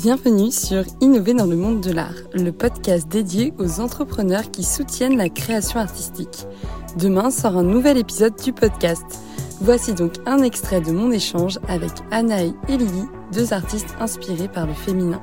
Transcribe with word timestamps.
Bienvenue 0.00 0.52
sur 0.52 0.84
Innover 1.00 1.34
dans 1.34 1.46
le 1.46 1.56
monde 1.56 1.80
de 1.80 1.90
l'art, 1.90 2.14
le 2.32 2.52
podcast 2.52 3.08
dédié 3.08 3.52
aux 3.58 3.80
entrepreneurs 3.80 4.48
qui 4.52 4.62
soutiennent 4.62 5.16
la 5.16 5.28
création 5.28 5.80
artistique. 5.80 6.46
Demain 6.96 7.32
sort 7.32 7.56
un 7.56 7.64
nouvel 7.64 7.98
épisode 7.98 8.36
du 8.40 8.52
podcast. 8.52 9.04
Voici 9.60 9.94
donc 9.94 10.12
un 10.24 10.44
extrait 10.44 10.80
de 10.80 10.92
mon 10.92 11.10
échange 11.10 11.58
avec 11.66 11.90
Anaï 12.12 12.54
et 12.68 12.76
Lily, 12.76 13.06
deux 13.32 13.52
artistes 13.52 13.96
inspirés 13.98 14.46
par 14.46 14.68
le 14.68 14.72
féminin. 14.72 15.20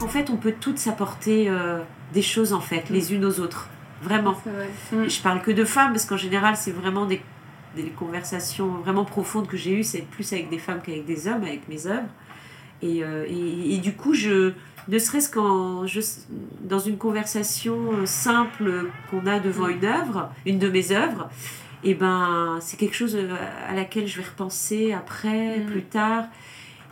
En 0.00 0.06
fait, 0.06 0.30
on 0.30 0.36
peut 0.36 0.54
toutes 0.60 0.78
s'apporter 0.78 1.50
euh, 1.50 1.80
des 2.14 2.22
choses 2.22 2.52
en 2.52 2.60
fait, 2.60 2.90
les 2.90 3.12
unes 3.12 3.24
aux 3.24 3.40
autres. 3.40 3.70
Vraiment. 4.02 4.36
Je 4.92 5.20
parle 5.20 5.42
que 5.42 5.50
de 5.50 5.64
femmes 5.64 5.90
parce 5.90 6.04
qu'en 6.04 6.16
général, 6.16 6.54
c'est 6.56 6.70
vraiment 6.70 7.06
des, 7.06 7.20
des 7.74 7.90
conversations 7.90 8.68
vraiment 8.84 9.04
profondes 9.04 9.48
que 9.48 9.56
j'ai 9.56 9.72
eues. 9.72 9.82
C'est 9.82 10.02
plus 10.02 10.32
avec 10.32 10.48
des 10.48 10.58
femmes 10.58 10.80
qu'avec 10.80 11.04
des 11.06 11.26
hommes, 11.26 11.42
avec 11.42 11.68
mes 11.68 11.88
œuvres. 11.88 12.06
Et, 12.82 13.04
euh, 13.04 13.26
et, 13.28 13.74
et 13.74 13.78
du 13.78 13.92
coup, 13.92 14.14
je, 14.14 14.52
ne 14.88 14.98
serait-ce 14.98 15.30
qu'en 15.30 15.84
dans 16.62 16.78
une 16.78 16.96
conversation 16.96 17.76
simple 18.06 18.86
qu'on 19.10 19.26
a 19.26 19.38
devant 19.38 19.68
une 19.68 19.84
œuvre, 19.84 20.30
une 20.46 20.58
de 20.58 20.68
mes 20.68 20.92
œuvres, 20.92 21.28
et 21.84 21.94
ben 21.94 22.58
c'est 22.60 22.76
quelque 22.78 22.96
chose 22.96 23.16
euh, 23.16 23.34
à 23.68 23.74
laquelle 23.74 24.06
je 24.06 24.20
vais 24.20 24.26
repenser 24.26 24.92
après, 24.92 25.58
Mm. 25.58 25.66
plus 25.66 25.82
tard. 25.82 26.24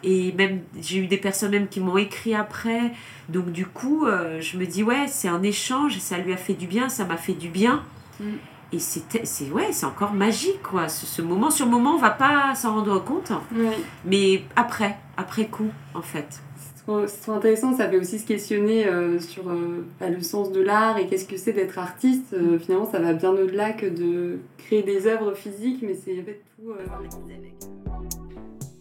Et 0.05 0.33
même 0.33 0.61
j'ai 0.81 0.99
eu 0.99 1.07
des 1.09 1.17
personnes 1.17 1.51
même 1.51 1.69
qui 1.69 1.81
m'ont 1.81 1.97
écrit 1.99 2.35
après. 2.35 2.93
Donc 3.29 3.51
du 3.51 3.67
coup, 3.67 4.07
euh, 4.07 4.41
je 4.41 4.57
me 4.57 4.65
dis 4.67 4.83
ouais, 4.83 5.07
c'est 5.09 5.29
un 5.29 5.43
échange, 5.43 5.99
ça 5.99 6.19
lui 6.19 6.33
a 6.33 6.37
fait 6.37 6.55
du 6.55 6.67
bien, 6.67 6.89
ça 6.89 7.05
m'a 7.05 7.17
fait 7.17 7.33
du 7.35 7.49
bien. 7.49 7.83
Mm. 8.21 8.25
Et 8.73 8.79
c'était 8.79 9.25
c'est 9.25 9.51
ouais, 9.51 9.69
c'est 9.73 9.87
encore 9.87 10.13
magique 10.13 10.63
quoi. 10.63 10.89
Ce, 10.89 11.07
ce 11.07 11.23
moment 11.23 11.51
sur 11.51 11.65
le 11.65 11.71
moment, 11.73 11.95
on 11.95 11.99
va 11.99 12.11
pas 12.11 12.55
s'en 12.55 12.75
rendre 12.75 13.03
compte, 13.03 13.33
Oui, 13.55 13.67
mais 14.05 14.43
après, 14.57 14.97
après 15.17 15.47
coup 15.47 15.71
en 15.95 16.03
fait. 16.03 16.27
c'est 16.57 16.85
trop, 17.23 17.33
intéressant. 17.33 17.75
Ça 17.75 17.89
fait 17.89 17.97
aussi 17.99 18.19
se 18.19 18.27
questionner 18.27 18.87
euh, 18.87 19.19
sur 19.21 19.49
euh, 19.49 19.87
bah, 19.99 20.11
le 20.11 20.21
sens 20.21 20.53
de 20.53 20.61
l'art 20.61 20.99
et 20.99 21.07
qu'est-ce 21.07 21.25
que 21.25 21.39
c'est 21.39 21.55
d'être 21.55 21.79
artiste. 21.79 22.35
Euh, 22.35 22.59
finalement, 22.59 22.85
ça 22.91 22.99
va 22.99 23.15
bien 23.15 23.31
au-delà 23.31 23.73
que 23.73 23.87
de 23.87 24.39
créer 24.59 24.83
des 24.83 25.07
œuvres 25.07 25.33
physiques, 25.35 25.83
mais 25.83 25.95
c'est 25.95 26.21
en 26.21 26.25
fait 26.25 26.43
tout. 26.59 26.71
euh, 26.73 26.77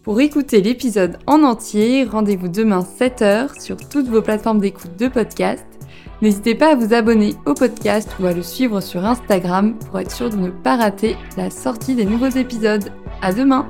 Pour 0.02 0.20
écouter 0.20 0.60
l'épisode 0.60 1.18
en 1.26 1.42
entier, 1.44 2.04
rendez-vous 2.04 2.48
demain 2.48 2.80
7h 2.80 3.58
sur 3.58 3.76
toutes 3.88 4.08
vos 4.08 4.20
plateformes 4.20 4.60
d'écoute 4.60 4.96
de 4.98 5.08
podcast. 5.08 5.64
N'hésitez 6.20 6.54
pas 6.56 6.72
à 6.72 6.74
vous 6.74 6.94
abonner 6.94 7.36
au 7.46 7.54
podcast 7.54 8.10
ou 8.18 8.26
à 8.26 8.32
le 8.32 8.42
suivre 8.42 8.80
sur 8.80 9.04
Instagram 9.04 9.78
pour 9.78 10.00
être 10.00 10.10
sûr 10.10 10.30
de 10.30 10.36
ne 10.36 10.50
pas 10.50 10.76
rater 10.76 11.16
la 11.36 11.50
sortie 11.50 11.94
des 11.94 12.04
nouveaux 12.04 12.26
épisodes. 12.26 12.92
À 13.22 13.32
demain! 13.32 13.66